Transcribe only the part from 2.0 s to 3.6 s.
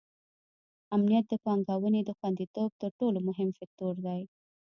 د خونديتوب تر ټولو مهم